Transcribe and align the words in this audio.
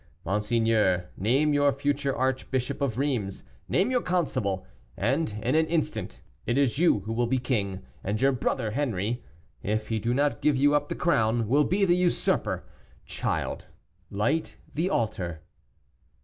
Monseigneur, 0.25 1.11
name 1.15 1.53
your 1.53 1.71
future 1.71 2.15
archbishop 2.15 2.81
of 2.81 2.97
Rheims, 2.97 3.43
name 3.69 3.91
your 3.91 4.01
constable, 4.01 4.65
and 4.97 5.39
in 5.43 5.53
an 5.53 5.67
instant, 5.67 6.21
it 6.47 6.57
is 6.57 6.79
you 6.79 7.01
who 7.01 7.13
will 7.13 7.27
be 7.27 7.37
king, 7.37 7.85
and 8.03 8.19
your 8.19 8.31
brother 8.31 8.71
Henri, 8.71 9.23
if 9.61 9.89
he 9.89 9.99
do 9.99 10.11
not 10.11 10.41
give 10.41 10.57
you 10.57 10.73
up 10.73 10.89
the 10.89 10.95
crown, 10.95 11.47
will 11.47 11.65
be 11.65 11.85
the 11.85 11.95
usurper. 11.95 12.63
Child, 13.05 13.67
light 14.09 14.57
the 14.73 14.89
altar." 14.89 15.43